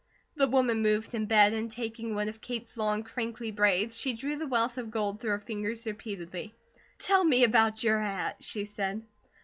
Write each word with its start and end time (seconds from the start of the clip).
The 0.35 0.47
woman 0.47 0.81
moved 0.81 1.13
in 1.13 1.27
bed, 1.27 1.53
and 1.53 1.69
taking 1.71 2.15
one 2.15 2.27
of 2.27 2.41
Kate's 2.41 2.75
long, 2.75 3.03
crinkly 3.03 3.51
braids, 3.51 3.95
she 4.01 4.13
drew 4.13 4.35
the 4.35 4.47
wealth 4.47 4.79
of 4.79 4.89
gold 4.89 5.21
through 5.21 5.29
her 5.29 5.39
fingers 5.39 5.85
repeatedly. 5.85 6.55
"Tell 6.97 7.23
me 7.23 7.43
about 7.43 7.83
your 7.83 7.99
hat," 7.99 8.37
she 8.41 8.65
said. 8.65 9.03